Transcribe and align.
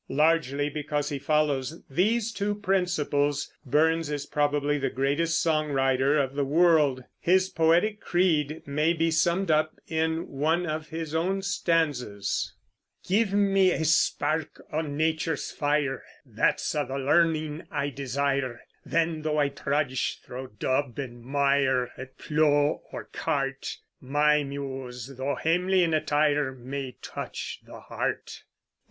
Largely 0.09 0.67
because 0.67 1.09
he 1.09 1.19
follows 1.19 1.83
these 1.87 2.31
two 2.31 2.55
principles, 2.55 3.53
Burns 3.63 4.09
is 4.09 4.25
probably 4.25 4.79
the 4.79 4.89
greatest 4.89 5.39
song 5.39 5.69
writer 5.71 6.17
of 6.19 6.33
the 6.33 6.43
world. 6.43 7.03
His 7.19 7.49
poetic 7.49 7.99
creed 8.01 8.63
may 8.65 8.93
be 8.93 9.11
summed 9.11 9.51
up 9.51 9.75
in 9.85 10.27
one 10.27 10.65
of 10.65 10.87
his 10.89 11.13
own 11.13 11.43
stanzas: 11.43 12.51
Give 13.07 13.31
me 13.33 13.71
ae 13.71 13.83
spark 13.83 14.59
o' 14.73 14.81
Nature's 14.81 15.51
fire, 15.51 16.01
That's 16.25 16.73
a' 16.73 16.83
the 16.83 16.97
learning 16.97 17.67
I 17.69 17.89
desire; 17.91 18.61
Then, 18.83 19.21
though 19.21 19.37
I 19.37 19.49
trudge 19.49 20.19
thro' 20.23 20.47
dub 20.47 20.97
an' 20.97 21.21
mire 21.23 21.91
At 21.95 22.17
pleugh 22.17 22.81
or 22.91 23.03
cart, 23.13 23.77
My 23.99 24.43
Muse, 24.43 25.17
though 25.17 25.35
hamely 25.35 25.83
in 25.83 25.93
attire, 25.93 26.51
May 26.53 26.97
touch 27.03 27.59
the 27.63 27.81
heart. 27.81 28.45